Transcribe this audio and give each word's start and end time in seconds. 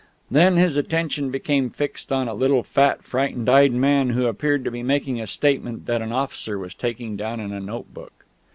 Then 0.31 0.57
his 0.57 0.77
attention 0.77 1.29
became 1.29 1.69
fixed 1.69 2.11
on 2.11 2.27
a 2.27 2.33
little 2.33 2.63
fat 2.63 3.03
frightened 3.03 3.47
eyed 3.47 3.71
man 3.71 4.09
who 4.09 4.25
appeared 4.25 4.63
to 4.65 4.71
be 4.71 4.81
making 4.81 5.21
a 5.21 5.27
statement 5.27 5.85
that 5.85 6.01
an 6.01 6.11
officer 6.11 6.57
was 6.57 6.73
taking 6.73 7.15
down 7.15 7.39
in 7.39 7.51
a 7.53 7.59
notebook. 7.59 8.25